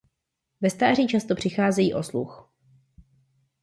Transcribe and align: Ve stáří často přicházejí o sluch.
Ve 0.61 0.69
stáří 0.69 1.07
často 1.07 1.35
přicházejí 1.35 1.93
o 1.93 2.03
sluch. 2.03 2.49